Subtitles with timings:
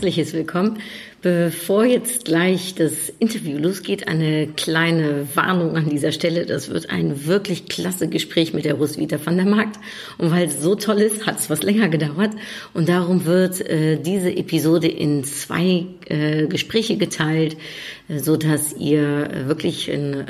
[0.00, 0.78] Herzliches Willkommen.
[1.20, 6.46] Bevor jetzt gleich das Interview losgeht, eine kleine Warnung an dieser Stelle.
[6.46, 9.78] Das wird ein wirklich klasse Gespräch mit der Roswitha van der Markt.
[10.16, 12.30] Und weil es so toll ist, hat es was länger gedauert.
[12.72, 17.58] Und darum wird äh, diese Episode in zwei äh, Gespräche geteilt,
[18.08, 20.24] äh, so dass ihr äh, wirklich in äh,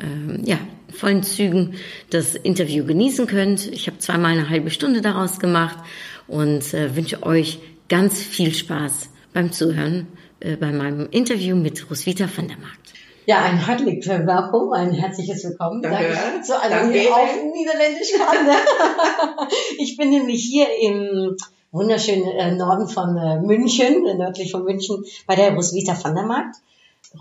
[0.50, 0.58] ja,
[0.92, 1.74] vollen Zügen
[2.10, 3.68] das Interview genießen könnt.
[3.72, 5.78] Ich habe zweimal eine halbe Stunde daraus gemacht
[6.26, 10.08] und äh, wünsche euch ganz viel Spaß beim Zuhören
[10.40, 12.92] äh, bei meinem Interview mit Roswitha van der Markt.
[13.26, 15.82] Ja, ein hartelijk welkom, ein herzliches Willkommen.
[15.82, 16.08] Danke.
[16.12, 16.98] Danke zu einem Danke.
[16.98, 18.46] die auf Niederländisch kann.
[18.46, 18.54] ne?
[19.78, 21.36] Ich bin nämlich hier im
[21.70, 26.24] wunderschönen äh, Norden von äh, München, äh, nördlich von München, bei der Roswitha van der
[26.24, 26.56] Markt.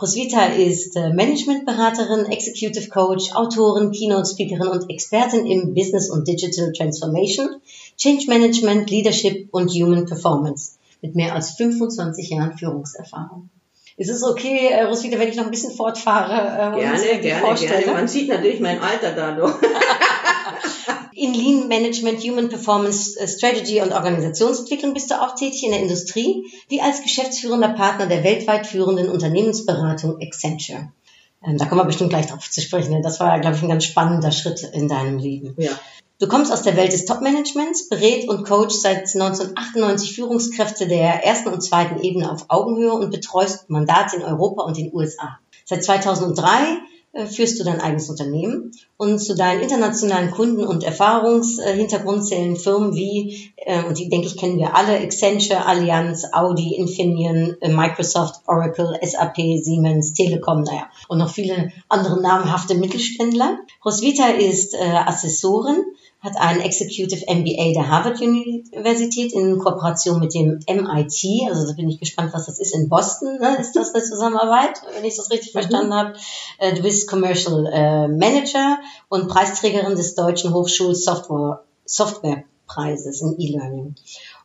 [0.01, 7.49] Roswitha ist Managementberaterin, Executive Coach, Autorin, Keynote-Speakerin und Expertin im Business und Digital Transformation,
[7.97, 13.49] Change Management, Leadership und Human Performance mit mehr als 25 Jahren Führungserfahrung.
[13.97, 16.77] Ist es okay, äh, Roswitha, wenn ich noch ein bisschen fortfahre?
[16.77, 17.83] Äh, Gerne, gerne, vorstelle?
[17.83, 17.93] gerne.
[17.93, 19.55] Man sieht natürlich mein Alter dadurch.
[21.13, 25.81] In Lean Management, Human Performance äh, Strategy und Organisationsentwicklung bist du auch tätig in der
[25.81, 30.93] Industrie, wie als geschäftsführender Partner der weltweit führenden Unternehmensberatung Accenture.
[31.45, 33.67] Ähm, da kommen wir bestimmt gleich drauf zu sprechen, denn das war, glaube ich, ein
[33.67, 35.55] ganz spannender Schritt in deinem Leben.
[35.57, 35.71] Ja.
[36.21, 41.47] Du kommst aus der Welt des Top-Managements, berät und coach seit 1998 Führungskräfte der ersten
[41.47, 45.39] und zweiten Ebene auf Augenhöhe und betreust Mandate in Europa und den USA.
[45.63, 46.79] Seit 2003
[47.13, 52.95] äh, führst du dein eigenes Unternehmen und zu deinen internationalen Kunden und Erfahrungshintergrund zählen Firmen
[52.95, 58.41] wie, äh, und die denke ich kennen wir alle, Accenture, Allianz, Audi, Infineon, äh, Microsoft,
[58.45, 63.57] Oracle, SAP, Siemens, Telekom, naja, und noch viele andere namhafte Mittelständler.
[63.85, 65.85] Roswitha ist Assessorin,
[66.21, 71.49] hat einen Executive MBA der Harvard Universität in Kooperation mit dem MIT.
[71.49, 73.39] Also da bin ich gespannt, was das ist in Boston.
[73.39, 73.57] Ne?
[73.57, 76.13] Ist das eine Zusammenarbeit, wenn ich das richtig verstanden habe?
[76.57, 83.95] Äh, Du bist Commercial äh, Manager und Preisträgerin des Deutschen Hochschul Software Softwarepreises in E-Learning.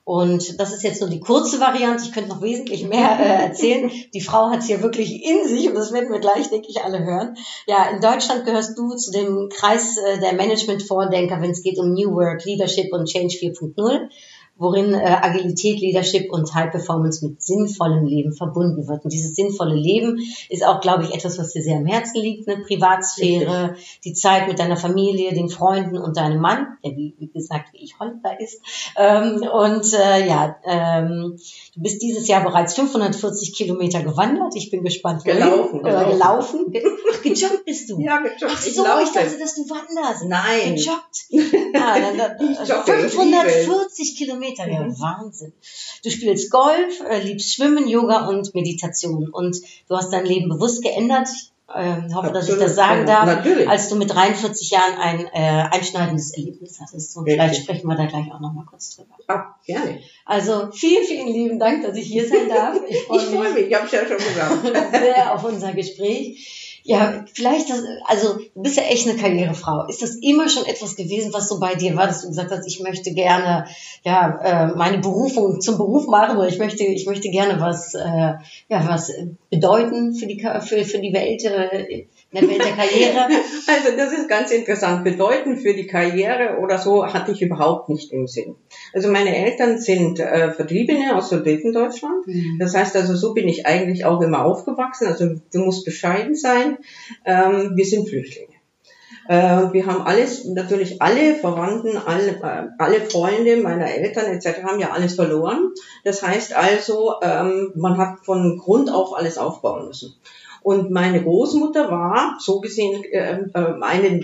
[0.04, 2.04] Und das ist jetzt nur die kurze Variante.
[2.04, 3.90] Ich könnte noch wesentlich mehr äh, erzählen.
[4.12, 6.82] Die Frau hat es hier wirklich in sich und das werden wir gleich, denke ich,
[6.84, 7.36] alle hören.
[7.66, 11.94] Ja, in Deutschland gehörst du zu dem Kreis äh, der Management-Vordenker, wenn es geht um
[11.94, 14.10] New Work, Leadership und Change 4.0
[14.56, 19.04] worin äh, Agilität, Leadership und High Performance mit sinnvollem Leben verbunden wird.
[19.04, 22.48] Und dieses sinnvolle Leben ist auch, glaube ich, etwas, was dir sehr am Herzen liegt,
[22.48, 27.30] eine Privatsphäre, die Zeit mit deiner Familie, den Freunden und deinem Mann, der wie, wie
[27.32, 28.60] gesagt wie ich Holländer ist.
[28.96, 31.36] Ähm, und äh, ja, ähm,
[31.74, 34.54] du bist dieses Jahr bereits 540 Kilometer gewandert.
[34.56, 35.24] Ich bin gespannt.
[35.24, 35.36] wohin.
[35.40, 36.70] Gelaufen, Oder gelaufen.
[36.70, 36.72] gelaufen.
[36.72, 36.82] Ge-
[37.12, 37.98] Ach, gejoggt bist du.
[38.04, 38.44] Ja, gejoggt.
[38.46, 39.14] Ach Ich so, ich, laufe.
[39.14, 40.24] dachte, dass du wanderst.
[40.26, 40.76] Nein.
[40.76, 41.24] Gejoggt.
[41.76, 45.00] Ah, dann, dann, Ich jogge, ich 540 Kilometer, ja, Mhm.
[45.00, 45.52] Wahnsinn.
[46.02, 49.28] Du spielst Golf, äh, liebst Schwimmen, Yoga und Meditation.
[49.30, 49.56] Und
[49.88, 51.28] du hast dein Leben bewusst geändert.
[51.32, 53.24] Ich ähm, hoffe, dass ich das sagen ja.
[53.24, 53.68] darf, Natürlich.
[53.68, 57.16] als du mit 43 Jahren ein äh, einschneidendes Erlebnis hattest.
[57.16, 59.14] Und vielleicht sprechen wir da gleich auch nochmal kurz drüber.
[59.28, 60.00] Ah, gerne.
[60.26, 62.78] Also vielen, vielen lieben Dank, dass ich hier sein darf.
[62.86, 64.90] Ich Ich freue freue mich mich, ich habe es ja schon gesagt.
[64.92, 66.63] sehr auf unser Gespräch.
[66.86, 69.86] Ja, vielleicht, das, also du bist ja echt eine Karrierefrau.
[69.88, 72.66] Ist das immer schon etwas gewesen, was so bei dir war, dass du gesagt hast,
[72.66, 73.64] ich möchte gerne
[74.04, 78.34] ja äh, meine Berufung zum Beruf machen oder ich möchte, ich möchte gerne was, äh,
[78.68, 79.10] ja, was
[79.50, 83.28] bedeuten für die für, für die Welt, äh, in der Welt der Karriere.
[83.66, 85.04] Also das ist ganz interessant.
[85.04, 88.56] Bedeuten für die Karriere oder so hatte ich überhaupt nicht im Sinn.
[88.92, 92.26] Also meine Eltern sind äh, Vertriebene aus Sudetendeutschland.
[92.58, 95.06] Das heißt also, so bin ich eigentlich auch immer aufgewachsen.
[95.06, 96.73] Also du musst bescheiden sein.
[97.24, 98.54] Ähm, wir sind Flüchtlinge.
[99.28, 104.62] Äh, wir haben alles, natürlich alle Verwandten, alle, äh, alle Freunde meiner Eltern etc.
[104.64, 105.72] haben ja alles verloren.
[106.04, 110.14] Das heißt also, ähm, man hat von Grund auf alles aufbauen müssen.
[110.64, 114.20] Und meine Großmutter war so gesehen äh, äh, eine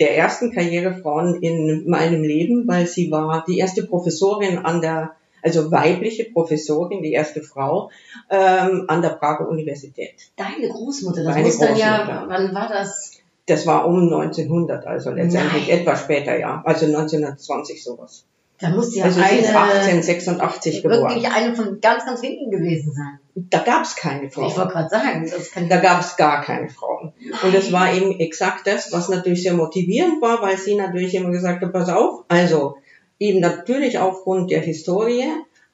[0.00, 5.70] der ersten Karrierefrauen in meinem Leben, weil sie war die erste Professorin an der, also
[5.70, 7.90] weibliche Professorin, die erste Frau
[8.30, 10.14] ähm, an der Prager Universität.
[10.36, 13.18] Deine Großmutter, das Meine muss dann ja, wann war das?
[13.46, 15.80] Das war um 1900, also letztendlich Nein.
[15.80, 18.24] etwas später, ja, also 1920 sowas.
[18.60, 21.00] Da muss ja Also sie ist eine, 1886 geboren.
[21.00, 23.18] wirklich eine von ganz, ganz wenigen gewesen sein.
[23.34, 24.68] Da gab es keine Ich wollte Frauen.
[24.68, 27.12] gerade sagen, das kann Da gab es gar keine Frauen.
[27.42, 31.30] Und es war eben exakt das, was natürlich sehr motivierend war, weil sie natürlich immer
[31.30, 32.76] gesagt hat, pass auf, also
[33.22, 35.24] eben natürlich aufgrund der Historie,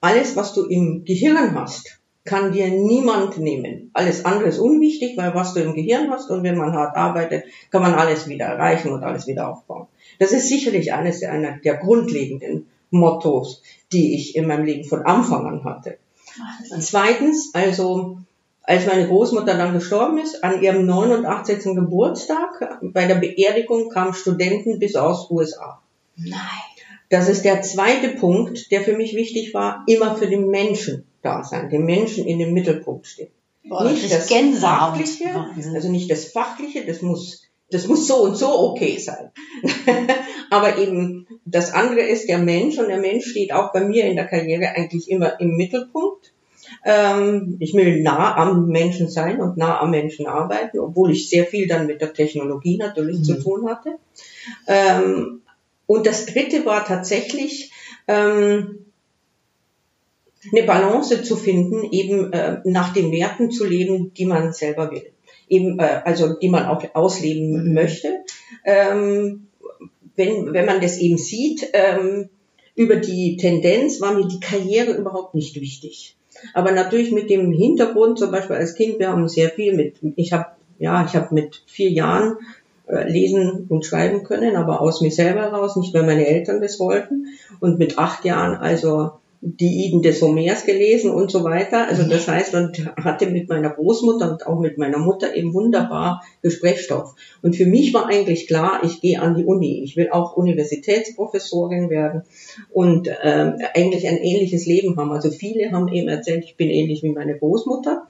[0.00, 3.90] alles, was du im Gehirn hast, kann dir niemand nehmen.
[3.94, 7.44] Alles andere ist unwichtig, weil was du im Gehirn hast und wenn man hart arbeitet,
[7.70, 9.86] kann man alles wieder erreichen und alles wieder aufbauen.
[10.18, 13.62] Das ist sicherlich eines der, einer der grundlegenden Mottos,
[13.92, 15.98] die ich in meinem Leben von Anfang an hatte.
[16.80, 18.18] Zweitens, also
[18.62, 21.74] als meine Großmutter dann gestorben ist, an ihrem 89.
[21.74, 25.80] Geburtstag, bei der Beerdigung kamen Studenten bis aus USA.
[26.16, 26.67] Nein.
[27.10, 31.42] Das ist der zweite Punkt, der für mich wichtig war, immer für den Menschen da
[31.42, 33.30] sein, den Menschen in den Mittelpunkt stehen.
[33.64, 34.96] Boah, nicht das Gänsehaut.
[34.96, 35.28] Fachliche,
[35.74, 39.30] also nicht das Fachliche, das muss, das muss so und so okay sein.
[40.50, 44.16] Aber eben das andere ist der Mensch und der Mensch steht auch bei mir in
[44.16, 46.32] der Karriere eigentlich immer im Mittelpunkt.
[46.84, 51.44] Ähm, ich will nah am Menschen sein und nah am Menschen arbeiten, obwohl ich sehr
[51.44, 53.96] viel dann mit der Technologie natürlich zu tun hatte.
[54.66, 55.42] Ähm,
[55.88, 57.72] und das dritte war tatsächlich,
[58.06, 58.84] ähm,
[60.52, 65.10] eine Balance zu finden, eben äh, nach den Werten zu leben, die man selber will.
[65.48, 68.22] Eben, äh, also die man auch ausleben möchte.
[68.64, 69.48] Ähm,
[70.14, 72.28] wenn, wenn man das eben sieht, ähm,
[72.76, 76.16] über die Tendenz war mir die Karriere überhaupt nicht wichtig.
[76.52, 80.32] Aber natürlich mit dem Hintergrund, zum Beispiel als Kind, wir haben sehr viel mit, ich
[80.32, 80.48] habe
[80.78, 82.36] ja, ich habe mit vier Jahren
[82.88, 87.26] lesen und schreiben können, aber aus mir selber heraus, nicht weil meine Eltern das wollten.
[87.60, 91.86] Und mit acht Jahren also die Iden des Homers gelesen und so weiter.
[91.86, 96.24] Also das heißt, und hatte mit meiner Großmutter und auch mit meiner Mutter eben wunderbar
[96.42, 97.14] Gesprächsstoff.
[97.40, 99.82] Und für mich war eigentlich klar, ich gehe an die Uni.
[99.84, 102.22] Ich will auch Universitätsprofessorin werden
[102.72, 105.12] und ähm, eigentlich ein ähnliches Leben haben.
[105.12, 108.08] Also viele haben eben erzählt, ich bin ähnlich wie meine Großmutter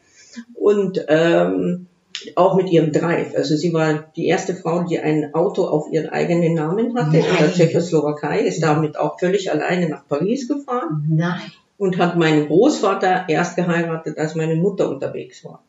[0.54, 1.87] und ähm,
[2.34, 3.34] auch mit ihrem Drive.
[3.36, 7.22] Also sie war die erste Frau, die ein Auto auf ihren eigenen Namen hatte in
[7.22, 7.52] der Nein.
[7.52, 11.40] Tschechoslowakei, ist damit auch völlig alleine nach Paris gefahren Nein.
[11.76, 15.62] und hat meinen Großvater erst geheiratet, als meine Mutter unterwegs war.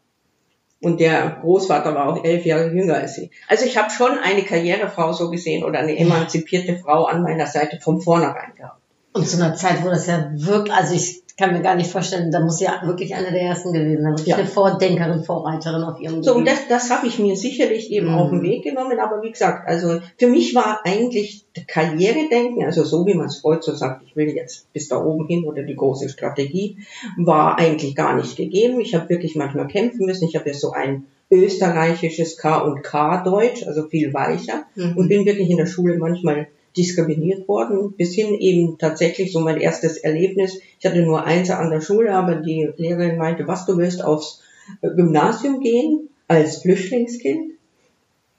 [0.81, 3.31] Und der Großvater war auch elf Jahre jünger als sie.
[3.47, 7.79] Also ich habe schon eine Karrierefrau so gesehen oder eine emanzipierte Frau an meiner Seite
[7.81, 8.79] von vornherein gehabt.
[9.11, 12.29] Und zu einer Zeit, wo das ja wirklich, also ich kann mir gar nicht vorstellen,
[12.31, 14.11] da muss ja wirklich eine der ersten gewesen sein.
[14.11, 14.35] Wirklich Ja.
[14.35, 16.51] eine Vordenkerin, Vorreiterin auf ihrem So, Gebiet.
[16.51, 18.15] das, das habe ich mir sicherlich eben Mhm.
[18.15, 18.99] auf den Weg genommen.
[18.99, 23.63] Aber wie gesagt, also für mich war eigentlich Karrieredenken, also so wie man es heute
[23.71, 26.77] so sagt, ich will jetzt bis da oben hin oder die große Strategie,
[27.17, 28.79] war eigentlich gar nicht gegeben.
[28.81, 30.27] Ich habe wirklich manchmal kämpfen müssen.
[30.27, 34.97] Ich habe ja so ein österreichisches K und K Deutsch, also viel weicher Mhm.
[34.97, 36.47] und bin wirklich in der Schule manchmal
[36.77, 40.59] diskriminiert worden, bis hin eben tatsächlich so mein erstes Erlebnis.
[40.79, 44.41] Ich hatte nur eins an der Schule, aber die Lehrerin meinte, was du willst aufs
[44.81, 47.53] äh, Gymnasium gehen als Flüchtlingskind?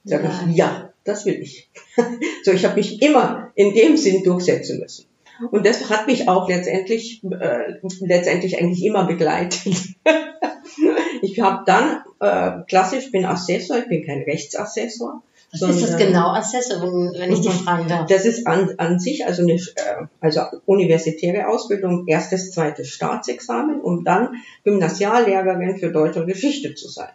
[0.05, 0.51] Sag Nein.
[0.51, 1.69] ich, ja, das will ich.
[2.45, 5.07] so, ich habe mich immer in dem Sinn durchsetzen müssen.
[5.51, 9.75] Und das hat mich auch letztendlich, äh, letztendlich eigentlich immer begleitet.
[11.23, 15.23] ich habe dann, äh, klassisch, bin Assessor, ich bin kein Rechtsassessor.
[15.53, 17.65] Was ist das genau, Assessor, wenn, wenn ich dich Mhm.
[17.65, 18.07] fragen darf?
[18.07, 24.05] Das ist an, an sich also eine äh, also universitäre Ausbildung, erstes, zweites Staatsexamen, um
[24.05, 24.29] dann
[24.65, 27.11] Gymnasiallehrerin für Deutsch und Geschichte zu sein.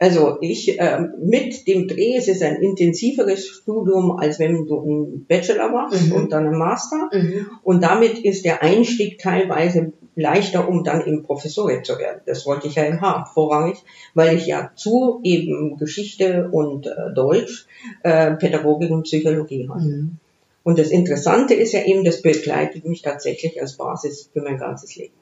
[0.00, 5.26] Also ich äh, mit dem Dreh, es ist ein intensiveres Studium, als wenn du einen
[5.26, 6.12] Bachelor machst Mhm.
[6.12, 7.10] und dann einen Master.
[7.12, 7.46] Mhm.
[7.64, 12.20] Und damit ist der Einstieg teilweise leichter, um dann eben Professorin zu werden.
[12.26, 13.78] Das wollte ich ja eben haben, vorrangig,
[14.14, 17.66] weil ich ja zu eben Geschichte und äh, Deutsch,
[18.02, 19.80] äh, Pädagogik und Psychologie habe.
[19.80, 20.16] Mhm.
[20.64, 24.96] Und das Interessante ist ja eben, das begleitet mich tatsächlich als Basis für mein ganzes
[24.96, 25.14] Leben.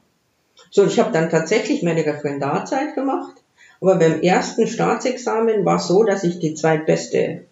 [0.71, 3.37] So, ich habe dann tatsächlich meine Referendarzeit gemacht,
[3.81, 7.45] aber beim ersten Staatsexamen war es so, dass ich die zweitbeste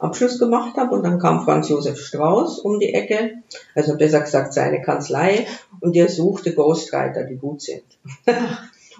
[0.00, 3.42] Abschluss gemacht habe und dann kam Franz Josef Strauß um die Ecke,
[3.74, 5.46] also besser gesagt seine Kanzlei,
[5.80, 7.84] und der suchte Ghostwriter, die gut sind.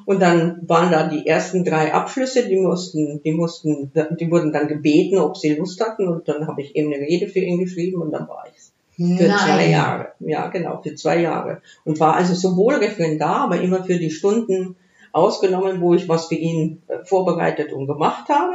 [0.06, 4.66] Und dann waren da die ersten drei Abschlüsse, die mussten, die mussten, die wurden dann
[4.66, 8.00] gebeten, ob sie Lust hatten, und dann habe ich eben eine Rede für ihn geschrieben
[8.00, 8.72] und dann war ich's.
[8.96, 9.38] Für Nein.
[9.38, 10.08] zwei Jahre.
[10.20, 11.62] Ja, genau, für zwei Jahre.
[11.84, 14.76] Und war also sowohl Referendar, aber immer für die Stunden
[15.12, 18.54] ausgenommen, wo ich was für ihn äh, vorbereitet und gemacht habe.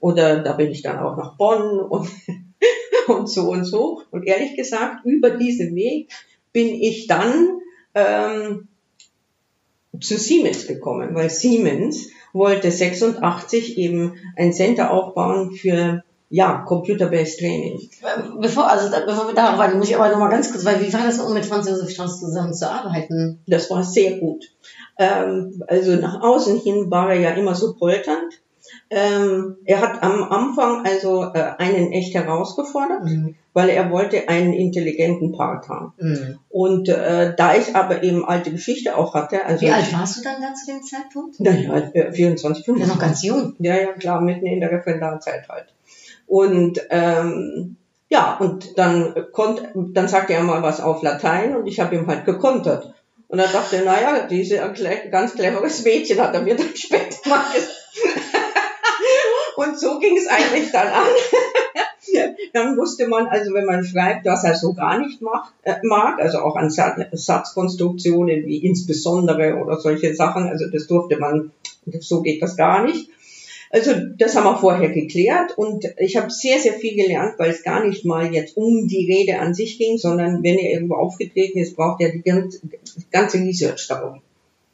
[0.00, 2.08] Oder da bin ich dann auch nach Bonn und,
[3.08, 4.02] und so und so.
[4.10, 6.10] Und ehrlich gesagt, über diesen Weg
[6.52, 7.60] bin ich dann
[7.94, 8.68] ähm,
[10.00, 17.88] zu Siemens gekommen, weil Siemens wollte 86 eben ein Center aufbauen für ja, Computer-Based Training.
[18.40, 20.82] Bevor, also da, bevor wir darauf warten, muss ich aber noch mal ganz kurz, weil
[20.82, 23.40] wie war das um mit Franz Josef Strauß zusammen zu arbeiten?
[23.46, 24.44] Das war sehr gut.
[24.98, 28.40] Ähm, also nach außen hin war er ja immer so polternd.
[28.90, 33.34] Ähm, er hat am Anfang also äh, einen echt herausgefordert, Mhm.
[33.52, 35.92] weil er wollte einen intelligenten Part haben.
[35.98, 36.38] Mhm.
[36.48, 40.22] Und äh, da ich aber eben alte Geschichte auch hatte, also Wie alt warst du
[40.22, 41.38] dann da zu dem Zeitpunkt?
[41.40, 42.86] Naja, äh, 24, Ja, 25.
[42.88, 43.54] noch ganz jung.
[43.58, 45.66] Ja, ja, klar, mitten in der Referendarzeit halt.
[46.26, 47.76] Und ähm,
[48.10, 52.06] ja, und dann konnte, dann sagte er mal was auf Latein und ich habe ihm
[52.06, 52.94] halt gekontert.
[53.28, 54.56] Und er dachte, naja, diese
[55.10, 57.74] ganz cleveres Mädchen hat er mir dann später mal gesagt.
[59.58, 61.08] Und so ging es eigentlich dann an.
[62.52, 66.20] dann wusste man, also wenn man schreibt, was er so gar nicht macht, äh, mag,
[66.20, 71.50] also auch an Sa Satzkonstruktionen wie insbesondere oder solche Sachen, also das durfte man,
[71.98, 73.10] so geht das gar nicht.
[73.70, 77.64] Also das haben wir vorher geklärt und ich habe sehr, sehr viel gelernt, weil es
[77.64, 81.58] gar nicht mal jetzt um die Rede an sich ging, sondern wenn er irgendwo aufgetreten
[81.58, 82.22] ist, braucht er die
[83.10, 84.22] ganze Research darum.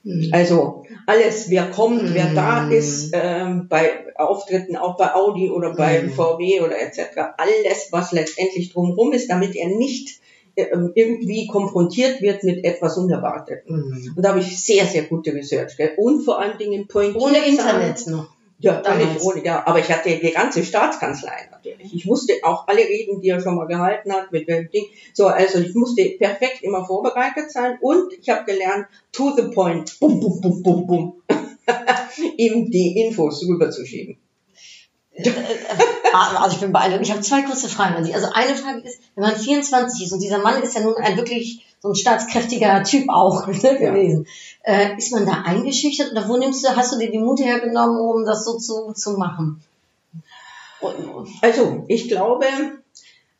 [0.05, 0.29] Mhm.
[0.33, 2.73] Also alles, wer kommt, wer da Mm.
[2.73, 6.11] ist, ähm, bei Auftritten, auch bei Audi oder bei Mm.
[6.11, 7.01] VW oder etc.
[7.39, 10.21] Alles, was letztendlich drumherum ist, damit er nicht
[10.57, 13.77] ähm, irgendwie konfrontiert wird mit etwas Unerwartetem.
[13.77, 14.13] Mhm.
[14.15, 15.77] Und da habe ich sehr, sehr gute Research.
[15.77, 15.91] Gell?
[15.97, 17.45] Und vor allen Dingen pointiert Ohne.
[17.45, 18.29] Internet noch.
[18.65, 19.05] Ja, Damals.
[19.05, 19.63] völlig ohne, ja.
[19.67, 21.95] Aber ich hatte die ganze Staatskanzlei natürlich.
[21.95, 24.87] Ich wusste auch alle Reden, die er schon mal gehalten hat, mit dem Ding.
[25.13, 29.99] So, also ich musste perfekt immer vorbereitet sein und ich habe gelernt, to the point,
[30.01, 31.23] bum, bum, bum, bum, bum,
[32.39, 34.17] ihm die Infos rüberzuschieben.
[36.13, 37.03] Also ich bin beeindruckt.
[37.03, 38.15] Ich habe zwei kurze Fragen an Sie.
[38.15, 41.17] Also eine Frage ist, wenn man 24 ist und dieser Mann ist ja nun ein
[41.17, 43.91] wirklich so ein staatskräftiger Typ auch ne, Ja.
[43.93, 44.27] gewesen,
[44.63, 48.01] äh, ist man da eingeschüchtert oder wo nimmst du, hast du dir die Mut hergenommen,
[48.01, 49.63] um das so zu, zu machen?
[51.41, 52.47] Also, ich glaube,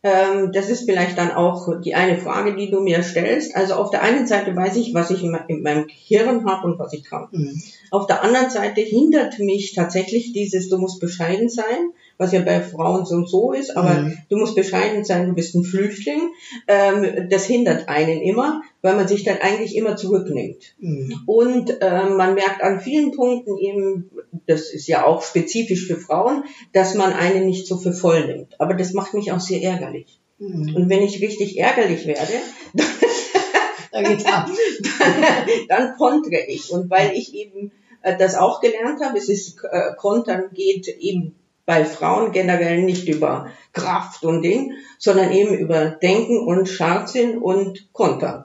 [0.03, 3.55] ähm, das ist vielleicht dann auch die eine Frage, die du mir stellst.
[3.57, 6.67] Also auf der einen Seite weiß ich, was ich in me- in meinem Gehirn habe
[6.67, 7.29] und was ich kann.
[7.33, 7.63] Mhm.
[7.91, 12.61] Auf der anderen Seite hindert mich tatsächlich dieses, du musst bescheiden sein, was ja bei
[12.61, 14.19] Frauen so und so ist, aber Mhm.
[14.29, 16.31] du musst bescheiden sein, du bist ein Flüchtling.
[16.69, 20.75] Ähm, das hindert einen immer, weil man sich dann eigentlich immer zurücknimmt.
[20.79, 21.21] Mhm.
[21.27, 24.11] Und ähm, man merkt an vielen Punkten eben,
[24.47, 28.61] das ist ja auch spezifisch für Frauen, dass man einen nicht so für voll nimmt.
[28.61, 30.21] Aber das macht mich auch sehr ärgerlich.
[30.39, 30.75] Mhm.
[30.75, 32.33] Und wenn ich richtig ärgerlich werde,
[33.95, 34.49] Da geht's ab.
[35.69, 36.73] dann kontre ich.
[36.73, 37.71] Und weil ich eben
[38.03, 43.09] äh, das auch gelernt habe, es ist äh, Kontern geht eben bei Frauen generell nicht
[43.09, 48.45] über Kraft und Ding, sondern eben über Denken und Scharfsinn und Kontern.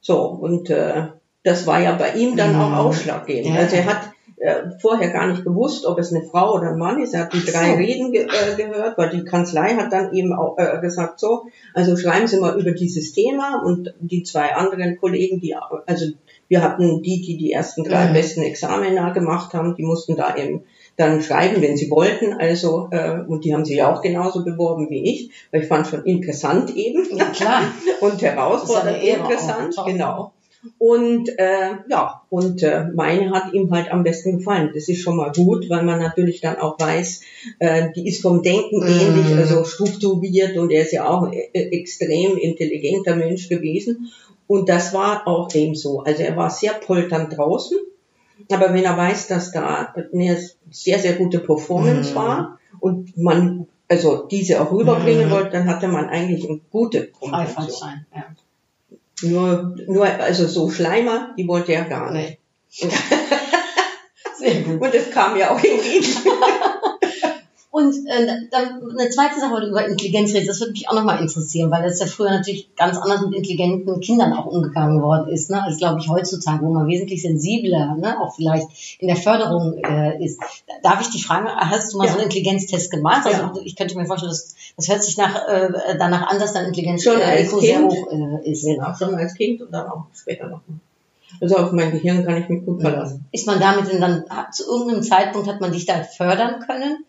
[0.00, 1.08] So, und äh,
[1.42, 2.60] das war ja bei ihm dann Mhm.
[2.60, 3.54] auch ausschlaggebend.
[3.54, 3.60] Ja.
[3.62, 4.00] Also er hat
[4.36, 7.14] äh, vorher gar nicht gewusst, ob es eine Frau oder ein Mann ist.
[7.14, 7.76] Er hat die Ach drei so.
[7.76, 11.96] Reden ge äh, gehört, weil die Kanzlei hat dann eben auch äh, gesagt, so, also
[11.96, 15.54] schreiben Sie mal über dieses Thema und die zwei anderen Kollegen, die,
[15.86, 16.06] also
[16.48, 18.12] wir hatten die, die die ersten drei Mhm.
[18.14, 20.64] besten Examina gemacht haben, die mussten da eben
[20.96, 24.88] dann schreiben, wenn sie wollten, also, äh, und die haben sich ja auch genauso beworben
[24.90, 27.62] wie ich, weil ich fand schon interessant eben Ja, klar.
[28.00, 29.86] und herausfordernd interessant, auch.
[29.86, 30.32] genau.
[30.78, 34.70] Und äh, ja, und äh, meine hat ihm halt am besten gefallen.
[34.72, 37.20] Das ist schon mal gut, weil man natürlich dann auch weiß,
[37.58, 38.86] äh, die ist vom Denken Mhm.
[38.88, 41.48] ähnlich, also strukturiert und er ist ja auch ein äh,
[41.78, 44.10] extrem intelligenter Mensch gewesen.
[44.46, 46.00] Und das war auch eben so.
[46.00, 47.76] Also er war sehr polternd draußen,
[48.50, 50.38] aber wenn er weiß, dass da eine
[50.70, 52.14] sehr, sehr gute Performance Mhm.
[52.14, 55.30] war und man also diese auch rüberbringen Mhm.
[55.32, 58.04] wollte, dann hatte man eigentlich eine gute Kommunikation.
[58.14, 58.24] Ja.
[59.22, 62.38] Nur, nur, also so Schleimer, die wollte er gar nicht.
[62.80, 62.88] Nee.
[64.36, 64.80] Sehr gut.
[64.80, 66.04] Und es kam ja auch irgendwie.
[67.76, 70.94] Und äh, dann eine zweite Sache, weil du über Intelligenz redest, das würde mich auch
[70.94, 75.26] nochmal interessieren, weil das ja früher natürlich ganz anders mit intelligenten Kindern auch umgegangen worden
[75.26, 78.68] ist, ne, als glaube ich heutzutage, wo man wesentlich sensibler, ne, auch vielleicht
[79.00, 80.38] in der Förderung äh, ist.
[80.84, 82.12] Darf ich dich fragen, hast du mal Ja.
[82.12, 83.26] so einen Intelligenztest gemacht?
[83.26, 83.52] Also Ja.
[83.64, 87.02] ich könnte mir vorstellen, das, das hört sich nach, äh, danach an, dass dein Intelligenz
[87.02, 87.90] Schon äh, als IQ sehr Kind.
[87.92, 88.64] hoch äh, ist.
[88.66, 90.60] Genau, schon als Kind und dann auch später noch.
[91.40, 93.26] Also auf mein Gehirn kann ich mich gut verlassen.
[93.32, 97.04] Ist man damit denn dann, zu irgendeinem Zeitpunkt hat man dich da fördern können?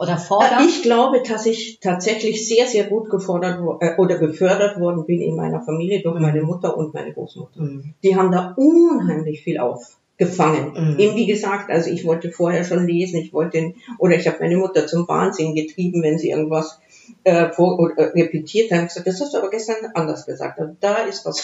[0.00, 0.66] Oder fordern?
[0.66, 5.36] Ich glaube, dass ich tatsächlich sehr, sehr gut gefordert äh, oder gefördert worden bin in
[5.36, 7.60] meiner Familie durch meine Mutter und meine Großmutter.
[7.60, 7.92] Mhm.
[8.02, 10.72] Die haben da unheimlich viel aufgefangen.
[10.72, 10.98] Mhm.
[10.98, 14.56] Eben wie gesagt, also ich wollte vorher schon lesen, ich wollte oder ich habe meine
[14.56, 16.80] Mutter zum Wahnsinn getrieben, wenn sie irgendwas
[17.24, 18.80] äh, vor, äh, repetiert hat.
[18.80, 20.58] Ich gesagt, das hast du aber gestern anders gesagt.
[20.60, 21.42] Also da ist was.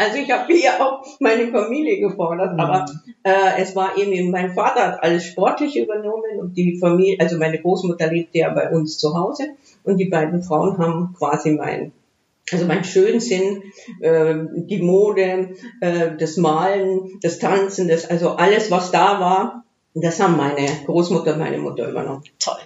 [0.00, 2.86] Also ich habe hier auch meine Familie gefordert, aber
[3.22, 7.60] äh, es war eben, mein Vater hat alles sportlich übernommen und die Familie, also meine
[7.60, 9.48] Großmutter lebte ja bei uns zu Hause
[9.84, 11.92] und die beiden Frauen haben quasi mein
[12.50, 13.62] also mein Schönsinn,
[14.00, 15.50] äh, die Mode,
[15.82, 19.64] äh, das Malen, das Tanzen, das, also alles, was da war,
[19.94, 22.24] das haben meine Großmutter und meine Mutter übernommen.
[22.38, 22.58] Toll.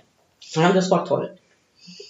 [0.53, 1.35] Ja, das war toll.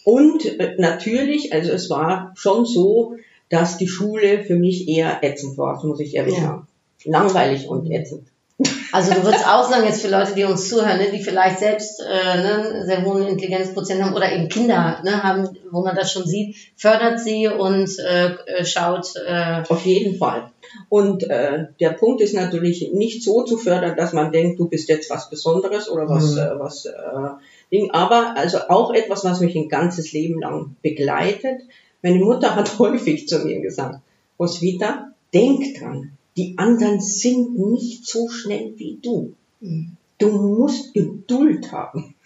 [0.04, 3.16] Und äh, natürlich, also es war schon so,
[3.48, 6.42] dass die Schule für mich eher ätzend war, das muss ich ehrlich Ja.
[6.42, 6.68] sagen.
[7.04, 8.28] Langweilig und ätzend.
[8.92, 12.00] Also du würdest auch sagen, jetzt für Leute, die uns zuhören, ne, die vielleicht selbst
[12.00, 16.24] äh, ne, sehr hohen Intelligenzprozent haben oder eben Kinder ne, haben, wo man das schon
[16.24, 20.50] sieht, fördert sie und äh, äh, schaut, äh, Auf jeden Fall.
[20.88, 24.88] Und äh, der Punkt ist natürlich nicht so zu fördern, dass man denkt, du bist
[24.88, 26.38] jetzt was Besonderes oder was, Mhm.
[26.38, 26.92] äh, was äh,
[27.72, 27.90] Ding.
[27.90, 31.60] Aber also auch etwas, was mich ein ganzes Leben lang begleitet.
[32.04, 33.98] Meine Mutter hat häufig zu mir gesagt,
[34.38, 39.32] Roswitha, denk dran, die anderen sind nicht so schnell wie du.
[40.18, 42.14] Du musst Geduld haben.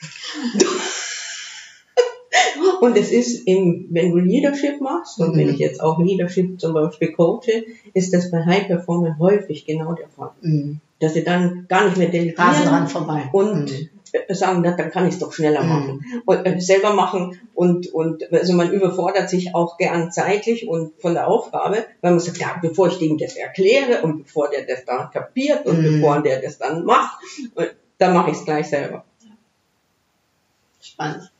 [2.80, 5.54] Und es ist im, wenn du Leadership machst, und wenn Mhm.
[5.54, 10.08] ich jetzt auch Leadership zum Beispiel coache, ist das bei High Performern häufig genau der
[10.08, 10.30] Fall.
[10.42, 12.34] mh, Dass sie dann gar nicht mehr Mhm.
[12.36, 13.28] rasen dran delegieren vorbei.
[13.32, 13.88] und Mhm.
[14.30, 15.68] Sagen, na, dann kann ich es doch schneller Mhm.
[15.68, 16.22] machen.
[16.26, 21.14] Und äh, selber machen und, und also man überfordert sich auch gern zeitlich und von
[21.14, 24.84] der Aufgabe, weil man sagt, ja, bevor ich dem das erkläre und bevor der das
[24.84, 26.00] dann kapiert und Mhm.
[26.00, 27.18] bevor der das dann macht,
[27.56, 27.66] äh,
[27.98, 29.04] dann mache ich es gleich selber.
[30.80, 31.30] Spannend.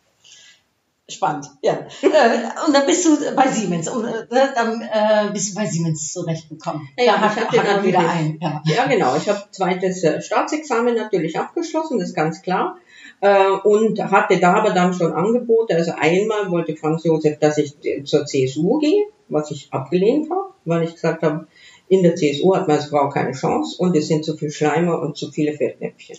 [1.10, 1.72] Spannend, ja.
[2.02, 3.88] äh, und dann bist du bei Siemens.
[3.88, 6.86] Und, äh, dann äh, bist du bei Siemens zurechtgekommen.
[6.98, 8.38] Ja, da hat, man wieder ein.
[8.42, 8.62] Ja.
[8.66, 9.16] Ja, genau.
[9.16, 12.76] Ich habe zweites Staatsexamen natürlich abgeschlossen, das ist ganz klar.
[13.64, 15.74] Und hatte da aber dann schon Angebote.
[15.74, 17.74] Also einmal wollte Franz Josef, dass ich
[18.04, 21.48] zur CSU gehe, was ich abgelehnt habe, weil ich gesagt habe,
[21.88, 25.00] in der CSU hat man als Frau keine Chance und es sind zu viel Schleimer
[25.00, 26.18] und zu viele Fettnäpfchen.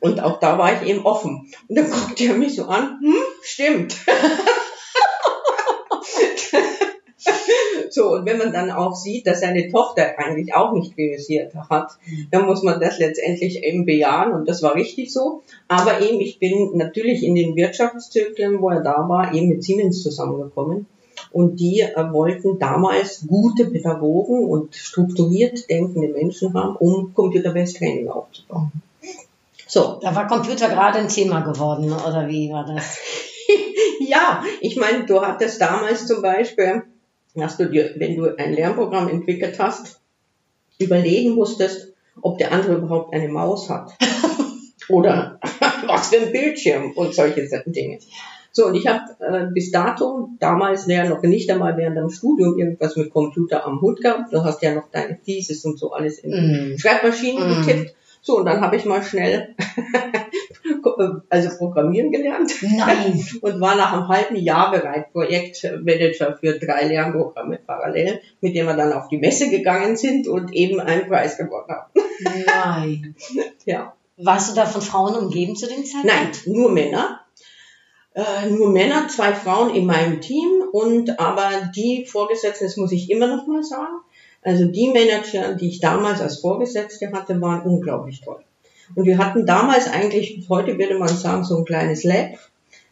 [0.00, 1.52] Und auch da war ich eben offen.
[1.68, 3.96] Und dann guckte er mich so an, hm, stimmt.
[7.92, 11.98] So, und wenn man dann auch sieht, dass seine Tochter eigentlich auch nicht realisiert hat,
[12.30, 15.42] dann muss man das letztendlich eben bejahen und das war richtig so.
[15.66, 20.02] Aber eben, ich bin natürlich in den Wirtschaftszyklen, wo er da war, eben mit Siemens
[20.02, 20.86] zusammengekommen.
[21.32, 28.08] Und die äh, wollten damals gute Pädagogen und strukturiert denkende Menschen haben, um Computer-Based Training
[28.08, 28.72] aufzubauen.
[29.66, 32.98] So, Da war Computer gerade ein Thema geworden, oder wie war das?
[34.00, 36.82] ja, ich meine, du hattest damals zum Beispiel,
[37.36, 40.00] dass du dir, wenn du ein Lernprogramm entwickelt hast,
[40.80, 43.92] überlegen musstest, ob der andere überhaupt eine Maus hat.
[44.88, 45.38] Oder
[45.86, 48.00] was für ein Bildschirm und solche Dinge.
[48.52, 52.58] So, und ich habe äh, bis dato damals ja noch nicht einmal während dem Studium
[52.58, 54.32] irgendwas mit Computer am Hut gehabt.
[54.32, 56.30] Du hast ja noch deine Thesis und so alles in
[56.72, 56.78] Mhm.
[56.78, 57.66] Schreibmaschinen Mhm.
[57.66, 57.94] getippt.
[58.22, 59.54] So, und dann habe ich mal schnell
[61.30, 63.24] also Programmieren gelernt Nein.
[63.40, 68.76] und war nach einem halben Jahr bereit, Projektmanager für drei Lernprogramme parallel, mit denen wir
[68.76, 71.90] dann auf die Messe gegangen sind und eben einen Preis gewonnen haben.
[72.46, 73.14] Nein.
[73.66, 73.92] Ja.
[74.16, 76.06] Warst du da von Frauen umgeben zu den Zeiten?
[76.06, 77.19] Nein, nur Männer.
[78.14, 83.10] Äh, nur Männer, zwei Frauen in meinem Team und aber die Vorgesetzten, das muss ich
[83.10, 84.00] immer noch mal sagen,
[84.42, 88.42] also die Manager, die ich damals als Vorgesetzte hatte, waren unglaublich toll.
[88.94, 92.38] Und wir hatten damals eigentlich, heute würde man sagen, so ein kleines Lab.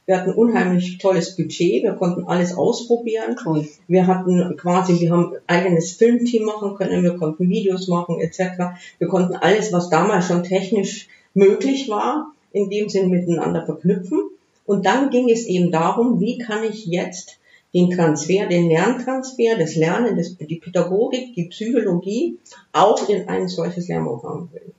[0.07, 3.37] Wir hatten unheimlich tolles Budget, wir konnten alles ausprobieren.
[3.45, 3.69] Cool.
[3.89, 8.79] Wir hatten quasi, wir haben ein eigenes Filmteam machen können, wir konnten Videos machen etc.
[8.99, 14.31] Wir konnten alles, was damals schon technisch möglich war, in dem Sinn miteinander verknüpfen.
[14.69, 17.39] Und dann ging es eben darum, wie kann ich jetzt
[17.75, 22.39] den Transfer, den Lerntransfer, das Lernen, das, die Pädagogik, die Psychologie
[22.73, 24.73] auch in ein solches Lernprogramm bringen.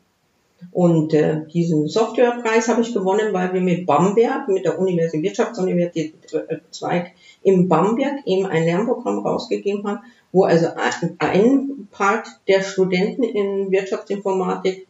[0.71, 6.13] Und äh, diesen Softwarepreis habe ich gewonnen, weil wir mit Bamberg, mit der Universität Wirtschaftsuniversität
[6.33, 7.11] äh, Zweig
[7.43, 9.99] in Bamberg eben ein Lernprogramm rausgegeben haben,
[10.31, 14.85] wo also ein- ein Part der Studenten in Wirtschaftsinformatik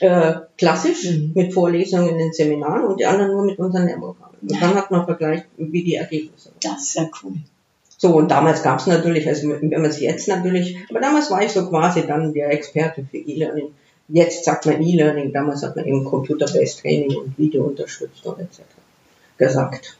[0.00, 1.32] äh, klassisch Mhm.
[1.34, 4.25] mit Vorlesungen in den Seminaren und die anderen nur mit unseren Lernprogrammen.
[4.48, 6.58] Und dann hat man vergleicht, wie die Ergebnisse waren.
[6.60, 7.32] Das ist ja cool.
[7.98, 11.42] So, und damals gab es natürlich, also wenn man es jetzt natürlich, aber damals war
[11.42, 13.68] ich so quasi dann der Experte für E-Learning.
[14.08, 18.60] Jetzt sagt man E-Learning, damals hat man eben Computer-Based Training und Video unterstützt und etc.
[19.38, 19.96] gesagt.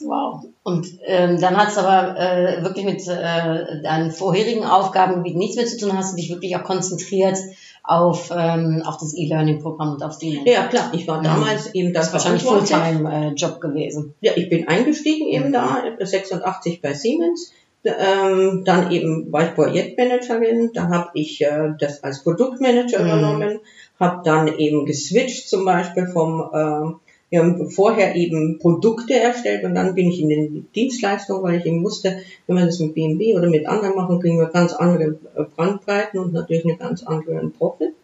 [0.00, 0.44] Wow.
[0.62, 5.66] Und ähm, dann hat es aber äh, wirklich mit äh, deinen vorherigen Aufgabengebieten nichts mehr
[5.66, 5.96] zu tun.
[5.96, 7.38] Hast du dich wirklich auch konzentriert
[7.84, 11.24] auf, ähm, auf das E-Learning-Programm und auf die Ja, klar, ich war Mhm.
[11.24, 12.44] damals eben Das das wahrscheinlich.
[12.44, 14.14] Fulltime-Job gewesen.
[14.20, 15.52] Ja, ich bin eingestiegen eben Mhm.
[15.52, 17.52] da, 86 bei Siemens,
[17.84, 23.06] Ähm, dann eben war ich Projektmanagerin, dann habe ich äh, das als Produktmanager Mhm.
[23.06, 23.58] übernommen,
[23.98, 26.92] habe dann eben geswitcht zum Beispiel vom, äh,
[27.32, 31.64] wir haben vorher eben Produkte erstellt und dann bin ich in den Dienstleistungen, weil ich
[31.64, 35.18] eben wusste, wenn wir das mit BMW oder mit anderen machen, kriegen wir ganz andere
[35.34, 37.94] äh, Brandbreiten und natürlich eine ganz andere Profit.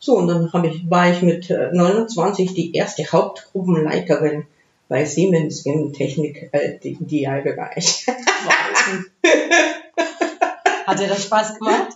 [0.00, 4.46] So, und dann habe ich, war ich mit äh, 29 die erste Hauptgruppenleiterin
[4.88, 8.06] bei Siemens im Technik, äh, DI-Bereich.
[10.88, 11.92] Hat dir das Spaß gemacht?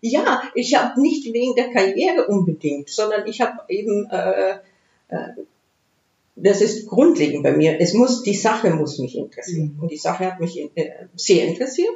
[0.00, 4.58] Ja, ich habe nicht wegen der Karriere unbedingt, sondern ich habe eben, äh,
[5.08, 5.30] äh,
[6.34, 9.78] das ist grundlegend bei mir, es muss, die Sache muss mich interessieren.
[9.80, 11.94] Und die Sache hat mich äh, sehr interessiert.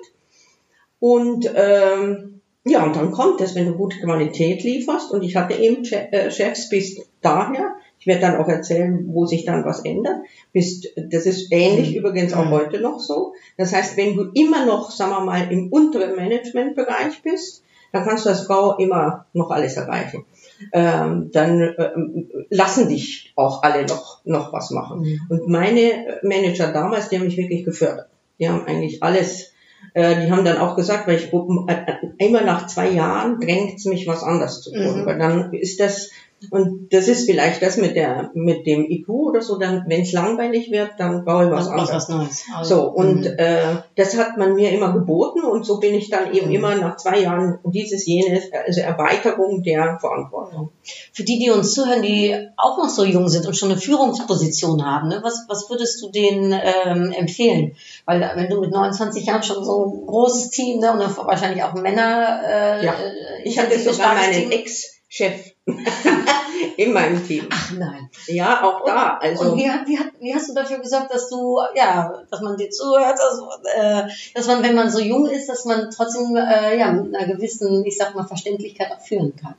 [0.98, 5.12] Und ähm, ja, und dann kommt es, wenn du gute Qualität lieferst.
[5.12, 7.76] Und ich hatte eben äh, Chefs bis daher.
[7.98, 10.16] Ich werde dann auch erzählen, wo sich dann was ändert.
[10.52, 13.34] Bis, das ist ähnlich übrigens auch heute noch so.
[13.56, 18.26] Das heißt, wenn du immer noch, sagen wir mal, im unteren Managementbereich bist, dann kannst
[18.26, 20.24] du als Frau immer noch alles erreichen.
[20.72, 25.20] Ähm, dann ähm, lassen dich auch alle noch, noch was machen.
[25.28, 28.08] Und meine Manager damals, die haben mich wirklich gefördert.
[28.38, 29.52] Die haben eigentlich alles,
[29.94, 33.84] äh, die haben dann auch gesagt, weil ich äh, immer nach zwei Jahren drängt es
[33.84, 35.02] mich was anders zu tun.
[35.02, 35.06] Mhm.
[35.06, 36.10] Weil dann ist das,
[36.50, 40.12] und das ist vielleicht das mit der, mit dem IQ oder so, dann, wenn es
[40.12, 41.90] langweilig wird, dann brauche ich was Was, anderes.
[41.92, 42.44] was, Neues.
[42.54, 43.34] Also, So, und mhm.
[43.38, 46.54] äh, das hat man mir immer geboten und so bin ich dann eben Mhm.
[46.54, 50.70] immer nach zwei Jahren dieses, jenes, also Erweiterung der Verantwortung.
[51.12, 54.84] Für die, die uns zuhören, die auch noch so jung sind und schon eine Führungsposition
[54.84, 57.76] haben, ne, was, was würdest du denen ähm, empfehlen?
[58.04, 61.62] Weil äh, wenn du mit 29 Jahren schon so ein großes Team ne, und wahrscheinlich
[61.64, 62.40] auch Männer.
[62.46, 62.92] Äh, Ja.
[62.92, 64.52] äh, Ich hatte sogar meinen.
[64.52, 65.55] Ex-Chef
[66.76, 67.46] in meinem Team.
[67.50, 68.08] Ach nein.
[68.28, 69.18] Ja, auch da.
[69.18, 72.70] Also und wie, wie, wie hast du dafür gesorgt, dass du, ja, dass man dir
[72.70, 73.40] zuhört, dass,
[73.74, 74.02] äh,
[74.34, 77.84] dass man, wenn man so jung ist, dass man trotzdem äh, ja, mit einer gewissen,
[77.84, 79.54] ich sag mal, Verständlichkeit auch führen kann?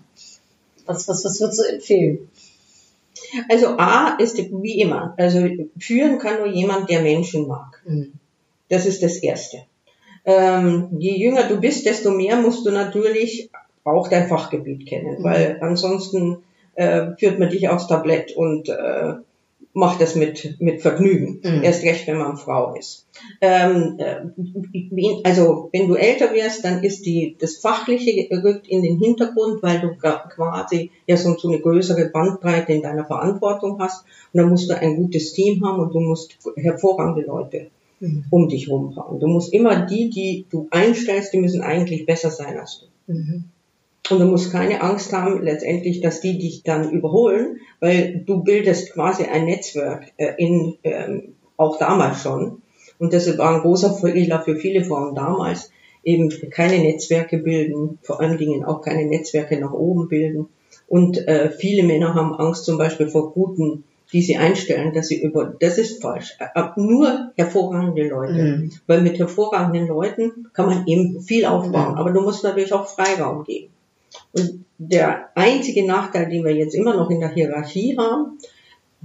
[0.86, 2.30] Was, was, was würdest du empfehlen?
[3.50, 5.13] Also A ist wie immer.
[5.17, 5.46] Also
[5.78, 7.82] führen kann nur jemand, der Menschen mag.
[7.86, 8.13] Mhm.
[8.70, 9.63] Das ist das Erste.
[10.24, 13.50] Ähm, je jünger du bist, desto mehr musst du natürlich
[13.88, 15.23] auch dein Fachgebiet kennen, Mhm.
[15.23, 16.38] weil ansonsten
[16.76, 19.13] äh, führt man dich aufs Tablett und äh,
[19.73, 21.39] macht das mit, mit Vergnügen.
[21.43, 21.63] Mhm.
[21.63, 23.06] Erst recht, wenn man Frau ist.
[23.41, 28.97] Ähm, äh, also wenn du älter wirst, dann ist die, das Fachliche rückt in den
[29.00, 34.04] Hintergrund, weil du quasi ja so, so eine größere Bandbreite in deiner Verantwortung hast.
[34.34, 37.67] Und dann musst du ein gutes Team haben und du musst hervorragende Leute
[38.00, 38.26] Mhm.
[38.30, 39.19] um dich rumfahren.
[39.19, 43.12] Du musst immer die, die du einstellst, die müssen eigentlich besser sein als du.
[43.13, 43.45] Mhm.
[44.10, 48.93] Und du musst keine Angst haben, letztendlich, dass die dich dann überholen, weil du bildest
[48.93, 52.62] quasi ein Netzwerk äh, in, ähm, auch damals schon.
[53.00, 55.72] Und das war ein großer Fehler für viele Frauen damals,
[56.04, 60.48] eben keine Netzwerke bilden, vor allen Dingen auch keine Netzwerke nach oben bilden.
[60.88, 65.22] Und äh, viele Männer haben Angst zum Beispiel vor guten, die sie einstellen, dass sie
[65.22, 66.38] über, das ist falsch.
[66.39, 68.34] Äh, Nur hervorragende Leute.
[68.34, 68.72] Mhm.
[68.88, 71.91] Weil mit hervorragenden Leuten kann man eben viel aufbauen.
[71.91, 71.98] Mhm.
[71.98, 73.70] Aber du musst natürlich auch Freiraum geben.
[74.32, 78.39] Und der einzige Nachteil, den wir jetzt immer noch in der Hierarchie haben,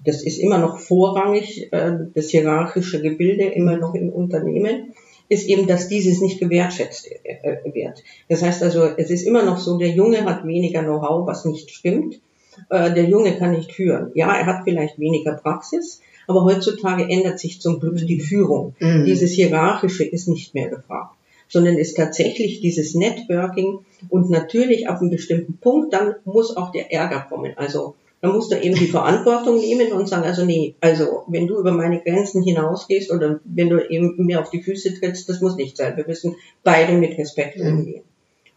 [0.04, 4.94] das ist immer noch vorrangig, äh, das hierarchische Gebilde immer noch im Unternehmen,
[5.28, 8.02] ist eben, dass dieses nicht gewertschätzt äh, wird.
[8.28, 11.70] Das heißt also, es ist immer noch so, der Junge hat weniger Know-how, was nicht
[11.70, 12.20] stimmt.
[12.68, 14.10] Äh, der Junge kann nicht führen.
[14.14, 18.74] Ja, er hat vielleicht weniger Praxis, aber heutzutage ändert sich zum Glück die Führung.
[18.78, 19.04] Mhm.
[19.06, 21.14] Dieses Hierarchische ist nicht mehr gefragt,
[21.52, 26.90] sondern ist tatsächlich dieses Networking und natürlich ab einem bestimmten Punkt, dann muss auch der
[26.90, 27.52] Ärger kommen.
[27.56, 31.58] Also dann musst du eben die Verantwortung nehmen und sagen, also nee, also wenn du
[31.58, 35.56] über meine Grenzen hinausgehst oder wenn du eben mir auf die Füße trittst, das muss
[35.56, 35.96] nicht sein.
[35.96, 37.66] Wir müssen beide mit Respekt Mhm.
[37.66, 38.02] umgehen.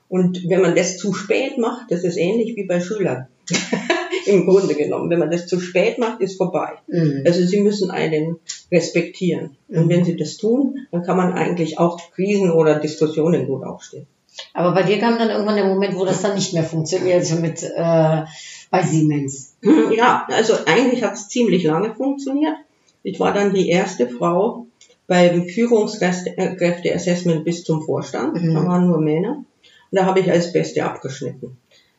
[0.08, 3.27] Und wenn man das zu spät macht, das ist ähnlich wie bei Schülern.
[4.25, 5.09] Im Grunde genommen.
[5.09, 6.73] Wenn man das zu spät macht, ist vorbei.
[6.88, 7.23] Mhm.
[7.25, 8.38] Also sie müssen einen
[8.71, 9.57] respektieren.
[9.67, 14.07] Und wenn sie das tun, dann kann man eigentlich auch Krisen oder Diskussionen gut aufstehen.
[14.53, 17.63] Aber bei dir kam dann irgendwann der Moment, wo das dann nicht mehr funktionierte mit
[17.63, 18.23] äh,
[18.69, 19.55] bei Siemens.
[19.95, 22.55] Ja, also eigentlich hat es ziemlich lange funktioniert.
[23.03, 24.67] Ich war dann die erste Frau
[25.07, 28.41] beim Führungskräfteassessment bis zum Vorstand.
[28.41, 28.53] Mhm.
[28.53, 29.45] Da waren nur Männer.
[29.91, 31.57] Und da habe ich als Beste abgeschnitten.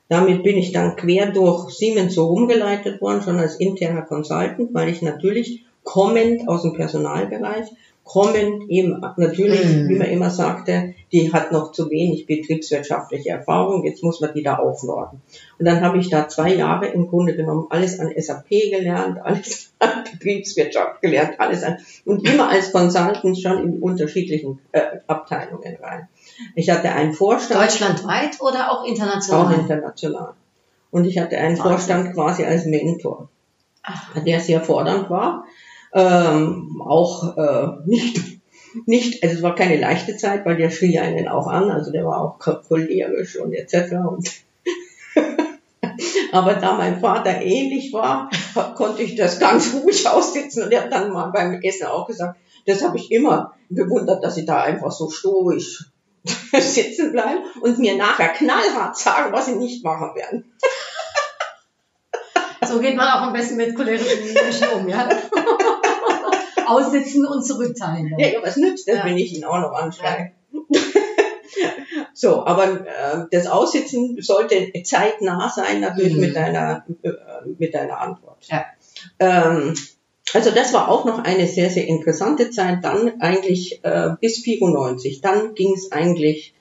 [0.09, 4.89] Damit bin ich dann quer durch Siemens so rumgeleitet worden, schon als interner Consultant, weil
[4.89, 7.67] ich natürlich kommend aus dem Personalbereich
[8.07, 9.89] kommen eben natürlich, Mhm.
[9.89, 14.45] wie man immer sagte, die hat noch zu wenig betriebswirtschaftliche Erfahrung, jetzt muss man die
[14.45, 15.21] da aufnorden.
[15.59, 19.73] Und dann habe ich da zwei Jahre im Grunde genommen alles an SAP gelernt, alles
[19.81, 26.07] an Betriebswirtschaft gelernt, alles an und immer als Consultant schon in unterschiedlichen äh, Abteilungen rein.
[26.55, 29.47] Ich hatte einen Vorstand, Deutschlandweit oder auch international?
[29.47, 30.35] auch international.
[30.91, 31.73] Und ich hatte einen Wahnsinn.
[31.73, 33.29] Vorstand quasi als Mentor
[33.83, 35.45] Ach, der sehr fordernd war.
[35.93, 38.21] Ähm, auch äh, nicht,
[38.85, 42.05] nicht, also es war keine leichte Zeit, weil der schrie einen auch an, also der
[42.05, 43.95] war auch cho- cholerisch und etc.
[44.07, 44.31] Und
[46.33, 48.29] Aber da mein Vater ähnlich war,
[48.75, 52.39] konnte ich das ganz ruhig aussitzen und er hat dann mal beim Essen auch gesagt,
[52.67, 55.87] das habe ich immer bewundert, dass sie da einfach so stoisch
[56.61, 60.53] sitzen bleiben und mir nachher knallhart sagen, was sie nicht machen werden.
[62.67, 65.09] so geht man auch am besten mit cholerischen Menschen um, ja?
[66.67, 68.13] Aussitzen und zurückteilen.
[68.19, 69.05] Ja, ja, was nützt das, Ja.
[69.05, 70.33] wenn ich ihn auch noch anschreie?
[72.13, 76.21] so, aber äh, das Aussitzen sollte zeitnah sein, natürlich Mhm.
[76.21, 77.11] mit deiner äh,
[77.59, 78.45] mit deiner Antwort.
[78.49, 78.65] Ja.
[79.21, 79.75] Ähm,
[80.35, 82.79] also das war auch noch eine sehr, sehr interessante Zeit.
[82.85, 85.21] Dann eigentlich äh, bis 94.
[85.21, 86.53] Dann ging es eigentlich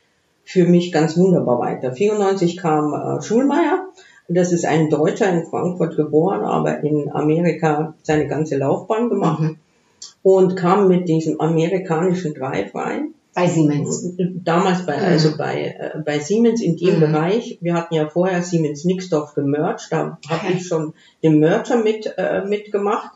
[0.43, 1.93] für mich ganz wunderbar weiter.
[1.93, 3.87] 94 kam äh, Schulmeier.
[4.27, 9.57] Das ist ein Deutscher in Frankfurt geboren, aber in Amerika seine ganze Laufbahn gemacht Mhm.
[10.23, 13.13] und kam mit diesem amerikanischen Drive rein.
[13.35, 14.13] Bei Siemens.
[14.45, 15.03] Damals bei, Mhm.
[15.03, 16.99] also bei, äh, bei Siemens in dem Mhm.
[17.01, 17.57] Bereich.
[17.61, 19.87] Wir hatten ja vorher Siemens Nixdorf gemerged.
[19.91, 23.11] Da habe ich schon den Merger mit, äh, mitgemacht.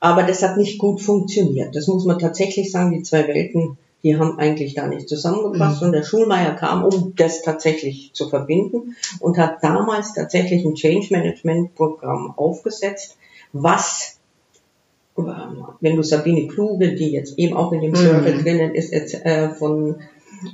[0.00, 1.74] Aber das hat nicht gut funktioniert.
[1.74, 2.92] Das muss man tatsächlich sagen.
[2.92, 5.80] Die zwei Welten, die haben eigentlich da nicht zusammengepasst.
[5.80, 5.86] Mhm.
[5.88, 11.08] Und der Schulmeier kam, um das tatsächlich zu verbinden und hat damals tatsächlich ein Change
[11.10, 13.16] Management Programm aufgesetzt,
[13.52, 14.18] was
[15.80, 17.96] wenn du Sabine Kluge, die jetzt eben auch in dem Mhm.
[17.96, 19.96] Circle drinnen ist, jetzt, äh, von,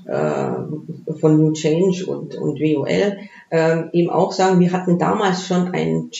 [0.06, 3.18] äh, von New Change und, und WOL,
[3.50, 6.10] ähm, eben auch sagen, wir hatten damals schon ein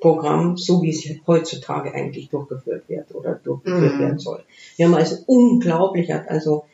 [0.00, 3.98] Change-Programm, so wie es heutzutage eigentlich durchgeführt wird oder durchgeführt Mhm.
[4.00, 4.42] werden soll.
[4.76, 6.64] Wir haben also unglaublich, hat also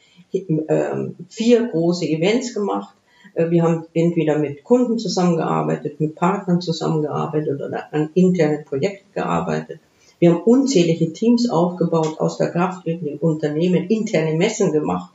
[0.68, 2.94] ähm, vier große Events gemacht.
[3.34, 9.78] Äh, Wir haben entweder mit Kunden zusammengearbeitet, mit Partnern zusammengearbeitet oder an internen Projekten gearbeitet.
[10.18, 15.12] Wir haben unzählige Teams aufgebaut aus der Kraft in den Unternehmen, interne Messen gemacht,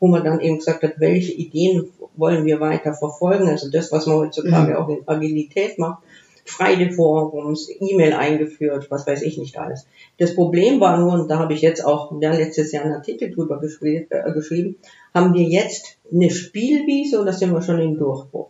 [0.00, 3.48] wo man dann eben gesagt hat, welche Ideen wollen wir weiter verfolgen.
[3.48, 4.76] Also das, was man heutzutage Mhm.
[4.76, 6.02] auch in Agilität macht.
[6.44, 9.86] Friday-Forums, E-Mail eingeführt, was weiß ich nicht alles.
[10.18, 13.30] Das Problem war nur, und da habe ich jetzt auch ja, letztes Jahr einen Artikel
[13.30, 14.76] drüber geschrieben, äh, geschrieben,
[15.14, 18.48] haben wir jetzt eine Spielwiese oder sind wir schon im Durchbruch?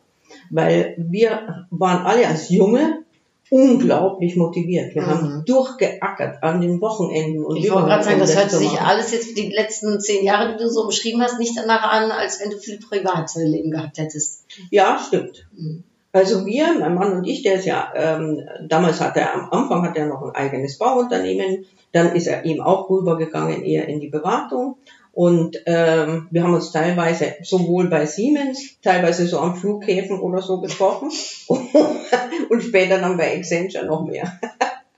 [0.50, 3.02] Weil wir waren alle als Junge
[3.50, 4.94] unglaublich motiviert.
[4.94, 5.06] Wir Mhm.
[5.06, 7.44] haben durchgeackert an den Wochenenden.
[7.44, 10.62] Und Ich wollte gerade sagen, das hört sich alles jetzt die letzten zehn Jahre, die
[10.64, 14.46] du so beschrieben hast, nicht danach an, als wenn du viel Privatleben gehabt hättest.
[14.70, 15.46] Ja, stimmt.
[15.54, 15.84] Mhm.
[16.12, 19.82] Also wir, mein Mann und ich, der ist ja, ähm, damals hat er, am Anfang
[19.82, 24.08] hat er noch ein eigenes Bauunternehmen, dann ist er eben auch rübergegangen eher in die
[24.08, 24.76] Beratung
[25.12, 30.60] und ähm, wir haben uns teilweise sowohl bei Siemens, teilweise so am Flughäfen oder so
[30.60, 31.10] getroffen
[32.48, 34.40] und später dann bei Accenture noch mehr.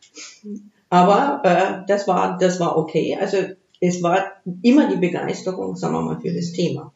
[0.88, 3.18] Aber äh, das war das war okay.
[3.20, 3.38] Also
[3.80, 4.24] es war
[4.62, 6.93] immer die Begeisterung, sagen wir mal, für das Thema.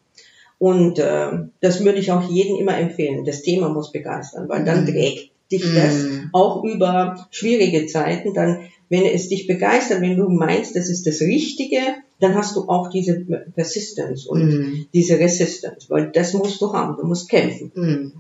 [0.59, 3.25] Und äh, das würde ich auch jedem immer empfehlen.
[3.25, 4.89] Das Thema muss begeistern, weil dann Mhm.
[4.89, 5.75] trägt dich Mhm.
[5.77, 8.35] das auch über schwierige Zeiten.
[8.35, 11.79] Dann, wenn es dich begeistert, wenn du meinst, das ist das Richtige,
[12.21, 13.21] dann hast du auch diese
[13.55, 14.87] Persistence und Mhm.
[14.93, 16.97] diese Resistance, weil das musst du haben.
[17.01, 17.71] Du musst kämpfen.
[17.75, 18.13] Mhm.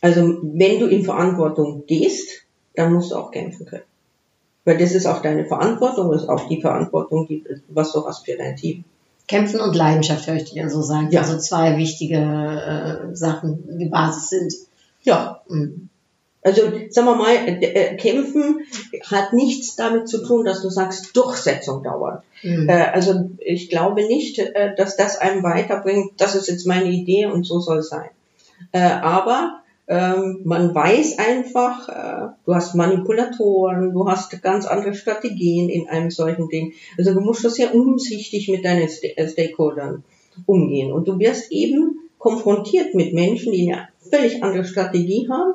[0.00, 3.82] Also wenn du in Verantwortung gehst, dann musst du auch kämpfen können.
[4.64, 8.24] Weil das ist auch deine Verantwortung, das ist auch die Verantwortung, die, was du hast
[8.24, 8.84] für dein Team.
[9.32, 11.08] Kämpfen und Leidenschaft höre ich dir so sagen.
[11.10, 11.22] Ja.
[11.22, 14.52] Also zwei wichtige äh, Sachen, die Basis sind.
[15.02, 15.88] Ja, Mhm.
[16.44, 18.66] Also sagen wir mal, äh, kämpfen
[19.08, 22.24] hat nichts damit zu tun, dass du sagst, Durchsetzung dauert.
[22.42, 22.68] Mhm.
[22.68, 27.26] Äh, also ich glaube nicht, äh, dass das einem weiterbringt, das ist jetzt meine Idee
[27.26, 28.10] und so soll es sein.
[28.72, 29.61] Äh, aber
[29.92, 36.10] ähm, man weiß einfach, äh, du hast Manipulatoren, du hast ganz andere Strategien in einem
[36.10, 36.72] solchen Ding.
[36.96, 40.02] Also du musst das sehr umsichtig mit deinen St äh, Stakeholdern
[40.46, 40.92] umgehen.
[40.92, 45.52] Und du wirst eben konfrontiert mit Menschen, die eine völlig andere Strategie haben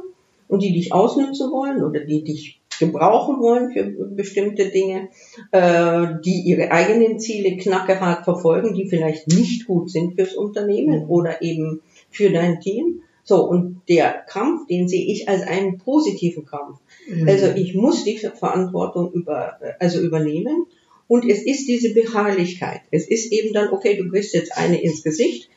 [0.48, 5.10] und die dich ausnutzen wollen oder die dich gebrauchen wollen für bestimmte Dinge,
[5.52, 11.10] äh, die ihre eigenen Ziele knackerhart verfolgen, die vielleicht nicht gut sind fürs Unternehmen Mhm.
[11.10, 13.02] oder eben für dein Team.
[13.28, 16.80] So, und der Kampf, den sehe ich als einen positiven Kampf.
[17.08, 17.28] Mhm.
[17.28, 20.66] Also ich muss die Verantwortung über, also übernehmen
[21.08, 22.82] Und es ist diese Beharrlichkeit.
[22.92, 25.50] Es ist eben dann, okay, du kriegst jetzt eine ins Gesicht.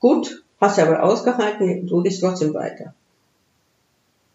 [0.00, 2.94] Gut, hast aber ausgehalten, du gehst trotzdem weiter.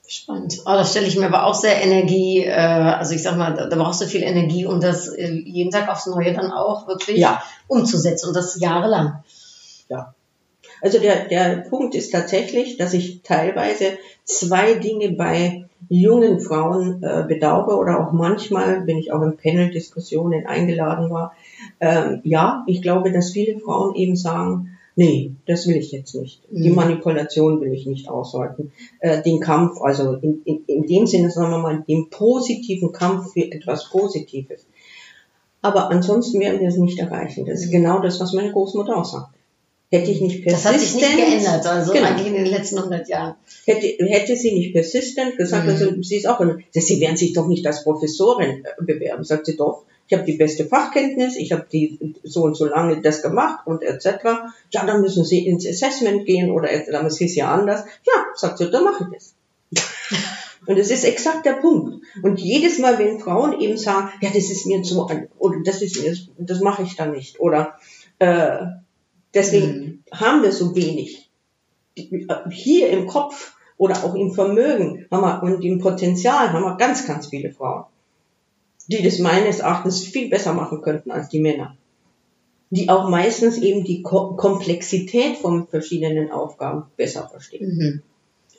[0.08, 0.60] Spannend.
[0.66, 3.68] Oh, das stelle ich mir aber auch sehr Energie, äh, also ich sag mal, da,
[3.68, 7.18] da brauchst du viel Energie, um das äh, jeden Tag aufs Neue dann auch wirklich
[7.18, 7.44] Ja.
[7.68, 9.24] umzusetzen und das jahrelang.
[9.88, 10.16] Ja.
[10.82, 17.26] Also der, der Punkt ist tatsächlich, dass ich teilweise zwei Dinge bei jungen Frauen äh,
[17.28, 21.34] bedauere oder auch manchmal, wenn ich auch in Panel-Diskussionen eingeladen war,
[21.80, 26.42] ähm, ja, ich glaube, dass viele Frauen eben sagen, nee, das will ich jetzt nicht.
[26.52, 26.76] Die Mhm.
[26.76, 28.72] Manipulation will ich nicht aushalten.
[29.00, 33.34] Äh, den Kampf, also in, in, in dem Sinne, sagen wir mal, den positiven Kampf
[33.34, 34.66] für etwas Positives.
[35.62, 37.46] Aber ansonsten werden wir es nicht erreichen.
[37.46, 39.34] Das ist genau das, was meine Großmutter auch sagt.
[39.92, 40.52] Hätte ich nicht Mhm.
[40.52, 42.06] Das persistent, hat sich nicht geändert, also Genau.
[42.06, 43.36] eigentlich in den letzten 100 Jahren.
[43.66, 45.72] hätte, hätte sie nicht persistent gesagt, Mhm.
[45.72, 46.40] also sie ist auch,
[46.72, 49.84] sie werden sich doch nicht als Professorin äh, bewerben, sagt sie doch.
[50.08, 53.84] Ich habe die beste Fachkenntnis, ich habe die so und so lange das gemacht und
[53.84, 54.06] etc.
[54.72, 57.82] Ja, dann müssen Sie ins Assessment gehen oder damals hieß ja anders.
[58.08, 59.34] Ja, sagt sie, dann mache ich das.
[60.68, 62.04] Und es ist exakt der Punkt.
[62.22, 65.08] Und jedes Mal, wenn Frauen eben sagen, ja, das ist mir zu,
[65.40, 67.76] oder das ist mir, das mache ich dann nicht, oder
[68.20, 68.58] äh,
[69.34, 71.30] deswegen haben wir so wenig.
[72.52, 77.06] Hier im Kopf oder auch im Vermögen haben wir, und im Potenzial haben wir ganz,
[77.06, 77.86] ganz viele Frauen,
[78.88, 81.76] die das meines Erachtens viel besser machen könnten als die Männer.
[82.72, 87.78] Die auch meistens eben die Ko Komplexität von verschiedenen Aufgaben besser verstehen.
[87.78, 88.02] Mhm.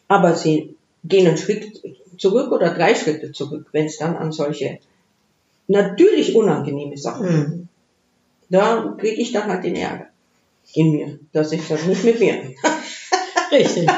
[0.09, 1.81] Aber sie gehen einen Schritt
[2.19, 4.81] zurück oder drei Schritte zurück, wenn es dann an solche
[5.69, 7.49] natürlich unangenehme Sachen geht.
[7.49, 7.69] Mhm.
[8.49, 10.10] Da kriege ich dann halt den Ärger
[10.75, 12.35] in mir, dass ich das nicht mit mir.
[13.53, 13.89] Richtig,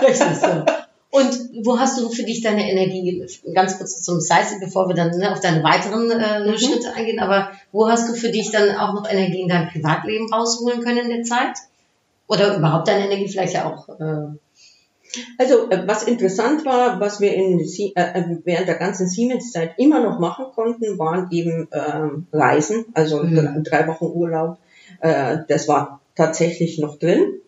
[0.00, 0.64] richtig so.
[1.10, 5.10] Und wo hast du für dich deine Energie, ganz kurz zum Size, bevor wir dann
[5.18, 6.56] ne, auf deine weiteren äh, Mhm.
[6.56, 10.32] Schritte eingehen, aber wo hast du für dich dann auch noch Energie in dein Privatleben
[10.32, 11.56] rausholen können in der Zeit?
[12.28, 14.28] Oder überhaupt deine Energie vielleicht ja auch, äh,
[15.38, 19.98] Also äh, was interessant war, was wir in, äh, äh, während der ganzen Siemens-Zeit immer
[20.00, 23.64] noch machen konnten, waren eben ähm, Reisen, also Mhm.
[23.64, 24.58] drei, drei Wochen Urlaub.
[25.00, 27.40] Äh, das war tatsächlich noch drin.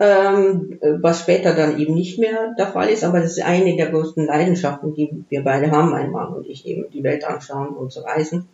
[0.00, 3.76] Ähm, äh, was später dann eben nicht mehr der Fall ist, aber das ist eine
[3.76, 7.68] der größten Leidenschaften, die wir beide haben, mein Mann und ich eben, die Welt anschauen
[7.68, 8.48] und zu reisen.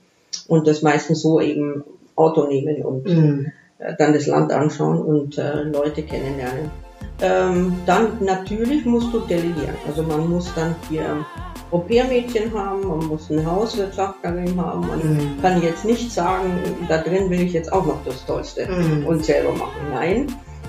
[0.47, 1.85] Und das meistens so eben
[2.17, 3.53] Auto nehmen und Mhm.
[3.79, 6.71] äh, dann das Land anschauen und äh, Leute kennenlernen.
[7.21, 9.75] Ähm, dann natürlich musst du delegieren.
[9.87, 11.25] Also man muss dann hier
[11.71, 14.87] Au-pair-Mädchen haben, man muss eine Hauswirtschafterin haben.
[14.87, 15.43] Man Mhm.
[15.43, 16.53] kann jetzt nicht sagen,
[16.89, 19.05] da drin will ich jetzt auch noch das Tollste Mhm.
[19.07, 19.81] und selber machen.
[19.93, 20.27] Nein.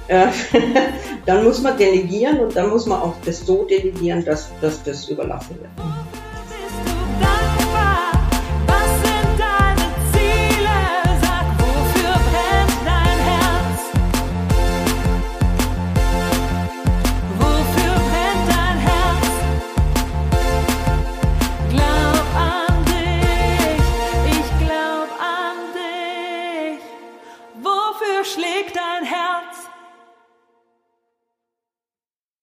[0.08, 0.26] Äh,
[1.28, 5.08] dann muss man delegieren und dann muss man auch das so delegieren, dass, dass das
[5.08, 5.70] überlassen wird.